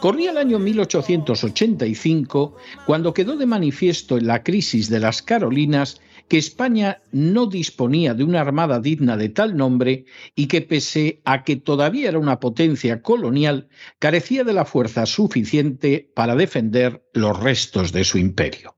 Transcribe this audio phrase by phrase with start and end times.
[0.00, 6.38] Corría el año 1885 cuando quedó de manifiesto en la crisis de las Carolinas que
[6.38, 11.56] España no disponía de una armada digna de tal nombre y que pese a que
[11.56, 18.04] todavía era una potencia colonial, carecía de la fuerza suficiente para defender los restos de
[18.04, 18.75] su imperio.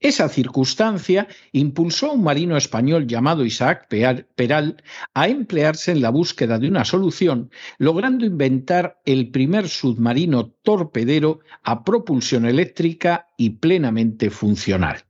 [0.00, 4.82] Esa circunstancia impulsó a un marino español llamado Isaac Peral
[5.14, 11.84] a emplearse en la búsqueda de una solución, logrando inventar el primer submarino torpedero a
[11.84, 15.04] propulsión eléctrica y plenamente funcional.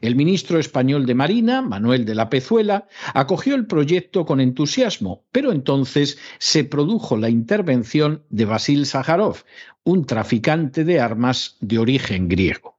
[0.00, 5.52] El ministro español de Marina, Manuel de la Pezuela, acogió el proyecto con entusiasmo, pero
[5.52, 9.44] entonces se produjo la intervención de Basil Sájarov,
[9.84, 12.77] un traficante de armas de origen griego.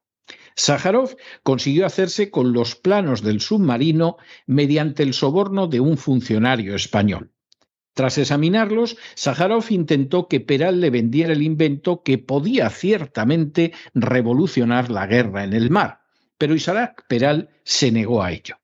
[0.59, 7.31] Sájarov consiguió hacerse con los planos del submarino mediante el soborno de un funcionario español.
[7.93, 15.07] Tras examinarlos, Sájarov intentó que Peral le vendiera el invento que podía ciertamente revolucionar la
[15.07, 15.99] guerra en el mar
[16.39, 18.55] pero Isaac Peral se negó a ello.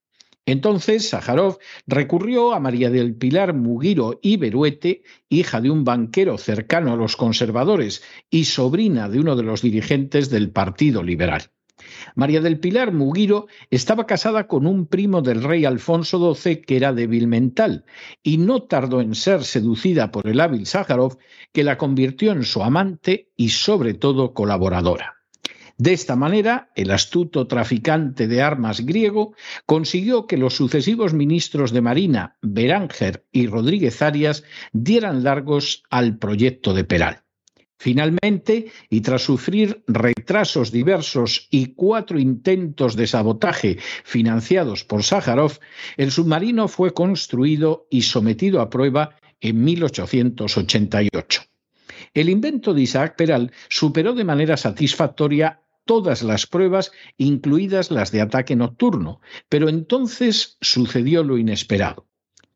[0.46, 6.92] Entonces Sájarov recurrió a María del Pilar Mugiro y Beruete, hija de un banquero cercano
[6.92, 11.50] a los conservadores y sobrina de uno de los dirigentes del Partido Liberal.
[12.14, 16.92] María del Pilar Mugiro estaba casada con un primo del rey Alfonso XII que era
[16.92, 17.84] débil mental
[18.22, 21.18] y no tardó en ser seducida por el hábil Sájarov
[21.52, 25.16] que la convirtió en su amante y sobre todo colaboradora.
[25.78, 29.34] De esta manera, el astuto traficante de armas griego
[29.66, 34.42] consiguió que los sucesivos ministros de Marina, Beranger y Rodríguez Arias,
[34.72, 37.25] dieran largos al proyecto de Peral.
[37.78, 45.58] Finalmente, y tras sufrir retrasos diversos y cuatro intentos de sabotaje financiados por Sájarov,
[45.96, 51.42] el submarino fue construido y sometido a prueba en 1888.
[52.14, 58.22] El invento de Isaac Peral superó de manera satisfactoria todas las pruebas, incluidas las de
[58.22, 62.06] ataque nocturno, pero entonces sucedió lo inesperado.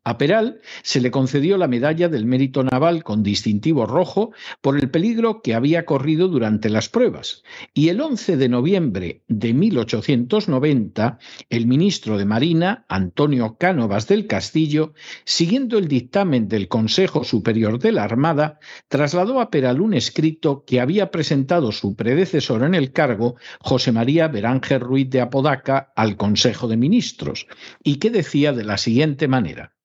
[0.03, 4.89] A Peral se le concedió la medalla del mérito naval con distintivo rojo por el
[4.89, 7.43] peligro que había corrido durante las pruebas.
[7.75, 11.19] Y el 11 de noviembre de 1890,
[11.51, 17.91] el ministro de Marina, Antonio Cánovas del Castillo, siguiendo el dictamen del Consejo Superior de
[17.91, 23.35] la Armada, trasladó a Peral un escrito que había presentado su predecesor en el cargo,
[23.59, 27.45] José María Beránger Ruiz de Apodaca, al Consejo de Ministros,
[27.83, 29.75] y que decía de la siguiente manera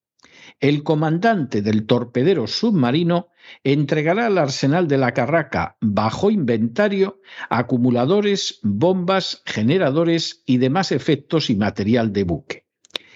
[0.59, 3.27] el comandante del torpedero submarino
[3.63, 11.55] entregará al arsenal de la Carraca, bajo inventario, acumuladores, bombas, generadores y demás efectos y
[11.55, 12.65] material de buque.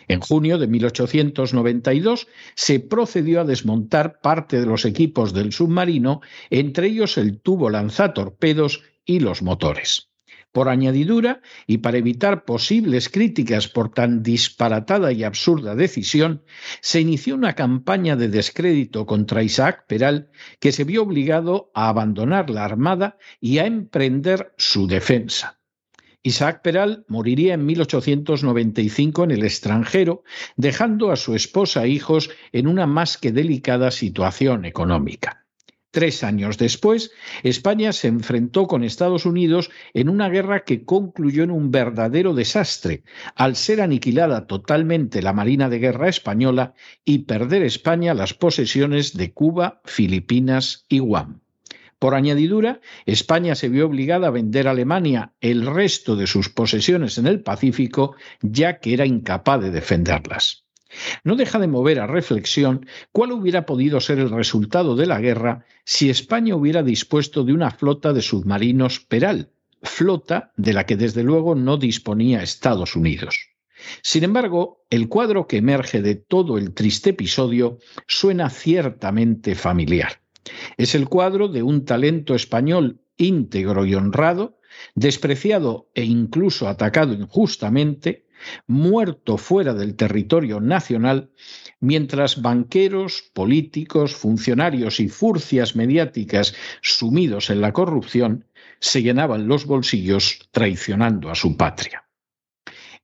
[0.07, 6.87] En junio de 1892 se procedió a desmontar parte de los equipos del submarino, entre
[6.87, 10.10] ellos el tubo lanzatorpedos y los motores.
[10.51, 16.43] Por añadidura, y para evitar posibles críticas por tan disparatada y absurda decisión,
[16.81, 22.49] se inició una campaña de descrédito contra Isaac Peral, que se vio obligado a abandonar
[22.49, 25.61] la Armada y a emprender su defensa.
[26.23, 30.23] Isaac Peral moriría en 1895 en el extranjero,
[30.55, 35.40] dejando a su esposa e hijos en una más que delicada situación económica.
[35.91, 37.11] Tres años después,
[37.43, 43.03] España se enfrentó con Estados Unidos en una guerra que concluyó en un verdadero desastre,
[43.35, 49.33] al ser aniquilada totalmente la Marina de Guerra española y perder España las posesiones de
[49.33, 51.41] Cuba, Filipinas y Guam.
[51.99, 57.17] Por añadidura, España se vio obligada a vender a Alemania el resto de sus posesiones
[57.17, 60.65] en el Pacífico, ya que era incapaz de defenderlas.
[61.23, 65.65] No deja de mover a reflexión cuál hubiera podido ser el resultado de la guerra
[65.85, 69.49] si España hubiera dispuesto de una flota de submarinos Peral,
[69.81, 73.51] flota de la que desde luego no disponía Estados Unidos.
[74.03, 80.21] Sin embargo, el cuadro que emerge de todo el triste episodio suena ciertamente familiar.
[80.77, 84.59] Es el cuadro de un talento español íntegro y honrado,
[84.95, 88.25] despreciado e incluso atacado injustamente,
[88.67, 91.31] muerto fuera del territorio nacional,
[91.79, 98.45] mientras banqueros, políticos, funcionarios y furcias mediáticas sumidos en la corrupción
[98.79, 102.05] se llenaban los bolsillos traicionando a su patria.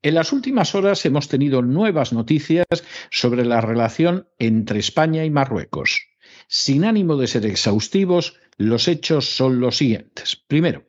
[0.02, 2.66] En las últimas horas hemos tenido nuevas noticias
[3.10, 6.08] sobre la relación entre España y Marruecos.
[6.48, 10.36] Sin ánimo de ser exhaustivos, los hechos son los siguientes.
[10.36, 10.87] Primero,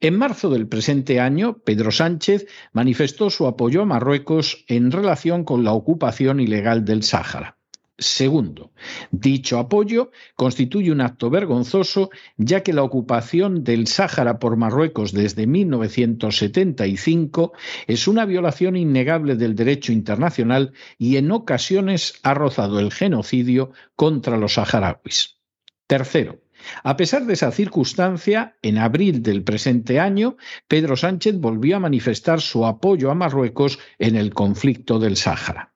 [0.00, 5.64] en marzo del presente año, Pedro Sánchez manifestó su apoyo a Marruecos en relación con
[5.64, 7.56] la ocupación ilegal del Sáhara.
[7.98, 8.72] Segundo,
[9.10, 15.46] dicho apoyo constituye un acto vergonzoso ya que la ocupación del Sáhara por Marruecos desde
[15.46, 17.54] 1975
[17.86, 24.36] es una violación innegable del derecho internacional y en ocasiones ha rozado el genocidio contra
[24.36, 25.38] los saharauis.
[25.86, 26.42] Tercero,
[26.82, 30.36] a pesar de esa circunstancia, en abril del presente año,
[30.68, 35.74] Pedro Sánchez volvió a manifestar su apoyo a Marruecos en el conflicto del Sáhara.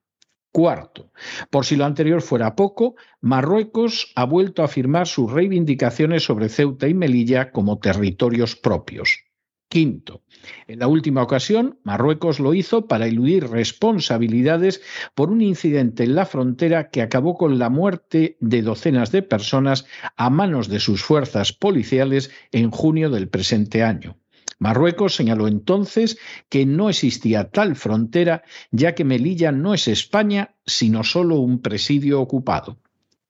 [0.53, 1.13] Cuarto,
[1.49, 6.89] por si lo anterior fuera poco, Marruecos ha vuelto a afirmar sus reivindicaciones sobre Ceuta
[6.89, 9.30] y Melilla como territorios propios.
[9.71, 10.25] Quinto,
[10.67, 14.83] en la última ocasión, Marruecos lo hizo para eludir responsabilidades
[15.15, 19.87] por un incidente en la frontera que acabó con la muerte de docenas de personas
[20.17, 24.19] a manos de sus fuerzas policiales en junio del presente año.
[24.59, 26.19] Marruecos señaló entonces
[26.49, 28.43] que no existía tal frontera,
[28.73, 32.77] ya que Melilla no es España, sino solo un presidio ocupado.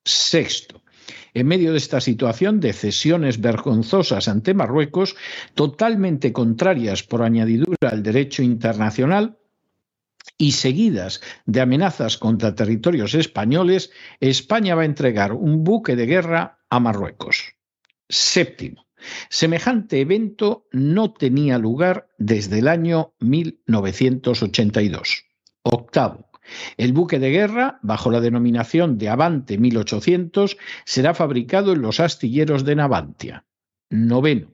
[0.06, 0.82] Sexto,
[1.34, 5.16] en medio de esta situación de cesiones vergonzosas ante Marruecos,
[5.54, 9.36] totalmente contrarias por añadidura al derecho internacional,
[10.36, 13.90] y seguidas de amenazas contra territorios españoles,
[14.20, 17.52] España va a entregar un buque de guerra a Marruecos.
[18.08, 18.86] Séptimo.
[19.28, 25.24] Semejante evento no tenía lugar desde el año 1982.
[25.62, 26.29] Octavo.
[26.76, 32.64] El buque de guerra, bajo la denominación de Avante 1800, será fabricado en los astilleros
[32.64, 33.44] de Navantia.
[33.90, 34.52] Noveno.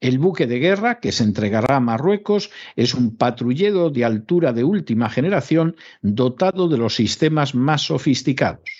[0.00, 4.64] El buque de guerra que se entregará a Marruecos es un patrullero de altura de
[4.64, 8.70] última generación dotado de los sistemas más sofisticados.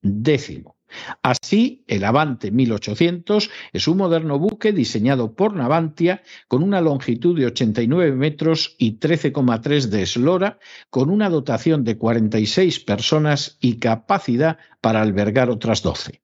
[0.00, 0.79] Décimo.
[1.22, 7.46] Así, el Avante 1800 es un moderno buque diseñado por Navantia con una longitud de
[7.46, 10.58] 89 metros y 13,3 de eslora,
[10.90, 16.20] con una dotación de 46 personas y capacidad para albergar otras 12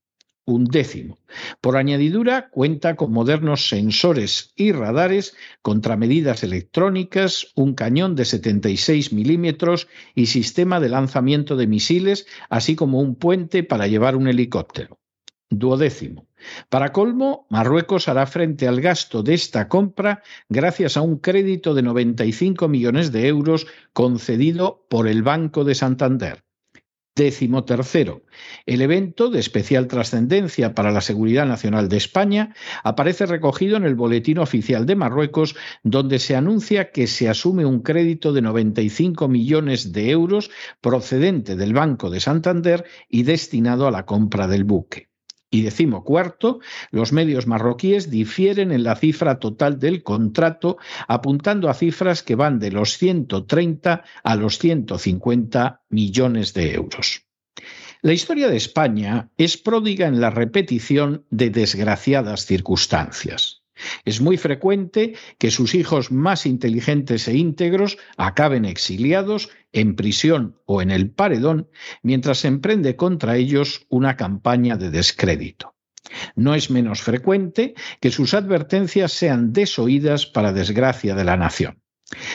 [0.46, 1.18] un décimo.
[1.60, 9.88] Por añadidura, cuenta con modernos sensores y radares, contramedidas electrónicas, un cañón de 76 milímetros
[10.14, 14.98] y sistema de lanzamiento de misiles, así como un puente para llevar un helicóptero.
[15.50, 16.26] Duodécimo.
[16.68, 21.82] Para colmo, Marruecos hará frente al gasto de esta compra gracias a un crédito de
[21.82, 26.45] 95 millones de euros concedido por el Banco de Santander.
[27.16, 28.25] Décimo tercero,
[28.66, 32.54] el evento de especial trascendencia para la seguridad nacional de España
[32.85, 37.80] aparece recogido en el Boletín Oficial de Marruecos, donde se anuncia que se asume un
[37.80, 40.50] crédito de 95 millones de euros
[40.82, 45.08] procedente del Banco de Santander y destinado a la compra del buque.
[45.50, 46.60] Y decimo cuarto,
[46.90, 50.76] los medios marroquíes difieren en la cifra total del contrato,
[51.06, 57.26] apuntando a cifras que van de los 130 a los 150 millones de euros.
[58.02, 63.65] La historia de España es pródiga en la repetición de desgraciadas circunstancias.
[64.04, 70.80] Es muy frecuente que sus hijos más inteligentes e íntegros acaben exiliados, en prisión o
[70.80, 71.68] en el paredón,
[72.02, 75.75] mientras se emprende contra ellos una campaña de descrédito.
[76.35, 81.83] No es menos frecuente que sus advertencias sean desoídas para desgracia de la nación.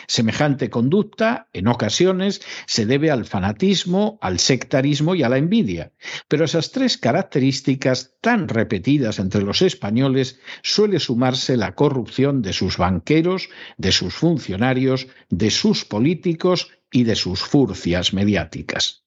[0.07, 5.93] Semejante conducta, en ocasiones, se debe al fanatismo, al sectarismo y a la envidia,
[6.27, 12.75] pero esas tres características tan repetidas entre los españoles suele sumarse la corrupción de sus
[12.75, 19.05] banqueros, de sus funcionarios, de sus políticos y de sus furcias mediáticas.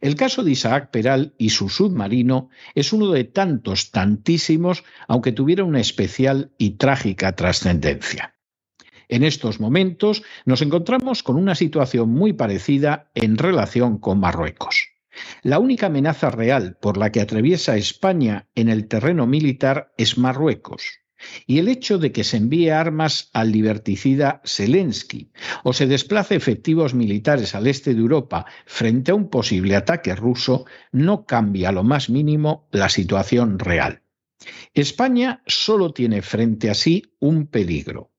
[0.00, 5.62] El caso de Isaac Peral y su submarino es uno de tantos, tantísimos, aunque tuviera
[5.62, 8.34] una especial y trágica trascendencia.
[9.10, 14.88] En estos momentos nos encontramos con una situación muy parecida en relación con Marruecos.
[15.42, 21.00] La única amenaza real por la que atraviesa España en el terreno militar es Marruecos.
[21.44, 25.32] Y el hecho de que se envíe armas al liberticida Zelensky
[25.64, 30.66] o se desplace efectivos militares al este de Europa frente a un posible ataque ruso
[30.92, 34.02] no cambia lo más mínimo la situación real.
[34.72, 38.09] España solo tiene frente a sí un peligro,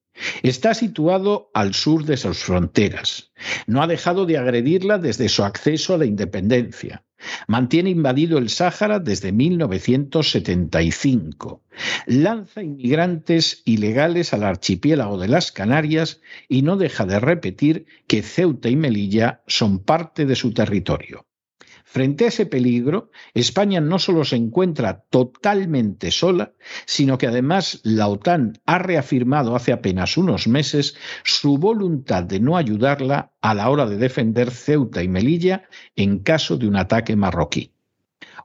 [0.44, 3.32] Está situado al sur de sus fronteras.
[3.68, 7.04] No ha dejado de agredirla desde su acceso a la independencia.
[7.48, 11.64] Mantiene invadido el Sáhara desde 1975.
[12.08, 18.70] Lanza inmigrantes ilegales al archipiélago de las Canarias y no deja de repetir que Ceuta
[18.70, 21.26] y Melilla son parte de su territorio.
[21.92, 26.54] Frente a ese peligro, España no solo se encuentra totalmente sola,
[26.86, 30.96] sino que además la OTAN ha reafirmado hace apenas unos meses
[31.26, 35.68] su voluntad de no ayudarla a la hora de defender Ceuta y Melilla
[35.98, 37.74] en caso de un ataque marroquí.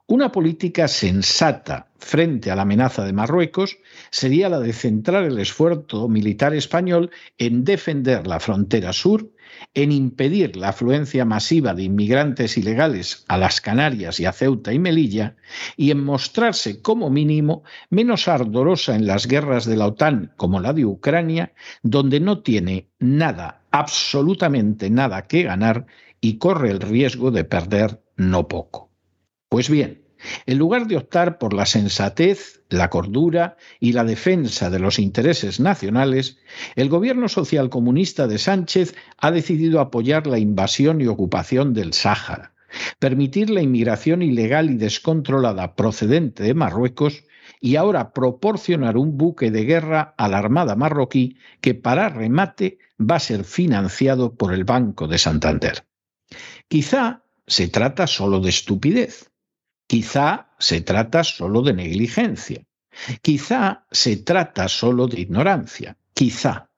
[0.09, 3.77] Una política sensata frente a la amenaza de Marruecos
[4.09, 9.29] sería la de centrar el esfuerzo militar español en defender la frontera sur,
[9.73, 14.79] en impedir la afluencia masiva de inmigrantes ilegales a las Canarias y a Ceuta y
[14.79, 15.35] Melilla,
[15.75, 20.71] y en mostrarse como mínimo menos ardorosa en las guerras de la OTAN como la
[20.71, 21.51] de Ucrania,
[21.83, 25.85] donde no tiene nada, absolutamente nada que ganar
[26.21, 28.86] y corre el riesgo de perder no poco.
[29.49, 30.03] Pues bien,
[30.45, 35.59] en lugar de optar por la sensatez, la cordura y la defensa de los intereses
[35.59, 36.37] nacionales,
[36.75, 42.53] el gobierno socialcomunista de Sánchez ha decidido apoyar la invasión y ocupación del Sáhara,
[42.99, 47.23] permitir la inmigración ilegal y descontrolada procedente de Marruecos
[47.61, 53.15] y ahora proporcionar un buque de guerra a la Armada marroquí que para remate va
[53.15, 55.85] a ser financiado por el Banco de Santander.
[56.67, 59.31] Quizá se trata solo de estupidez,
[59.87, 62.65] Quizá se trata solo de negligencia,
[63.21, 66.69] quizá se trata solo de ignorancia, quizá.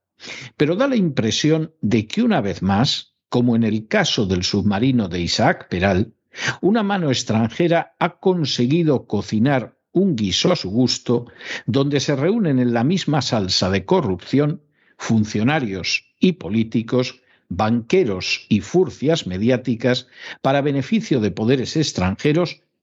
[0.57, 5.07] Pero da la impresión de que una vez más, como en el caso del submarino
[5.07, 6.13] de Isaac Peral,
[6.61, 11.25] una mano extranjera ha conseguido cocinar un guiso a su gusto,
[11.65, 14.61] donde se reúnen en la misma salsa de corrupción
[14.97, 20.07] funcionarios y políticos, banqueros y furcias mediáticas
[20.41, 22.61] para beneficio de poderes extranjeros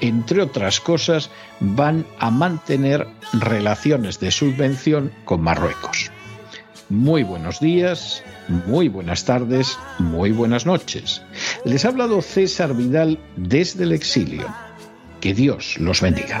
[0.00, 6.10] entre otras cosas, van a mantener relaciones de subvención con Marruecos.
[6.88, 11.22] Muy buenos días, muy buenas tardes, muy buenas noches.
[11.64, 14.52] Les ha hablado César Vidal desde el exilio.
[15.20, 16.40] Que Dios los bendiga.